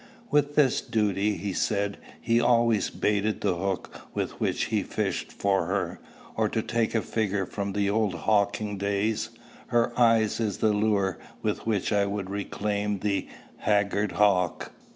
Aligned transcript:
With 0.31 0.55
this 0.55 0.81
duty, 0.81 1.37
he 1.37 1.53
said, 1.53 1.99
he 2.19 2.41
always 2.41 2.89
baited 2.89 3.41
the 3.41 3.53
hook 3.55 4.01
with 4.15 4.39
which 4.41 4.63
he 4.65 4.81
fished 4.81 5.31
for 5.31 5.67
her; 5.67 5.99
"or, 6.35 6.49
to 6.49 6.63
take 6.63 6.95
a 6.95 7.03
figure 7.03 7.45
from 7.45 7.73
the 7.73 7.87
old 7.87 8.15
hawking 8.15 8.79
days, 8.79 9.29
her 9.67 9.91
eyas 9.95 10.39
is 10.39 10.57
the 10.57 10.73
lure 10.73 11.19
with 11.43 11.67
which 11.67 11.93
I 11.93 12.07
would 12.07 12.31
reclaim 12.31 13.01
the 13.01 13.27
haggard 13.57 14.13
hawk." 14.13 14.71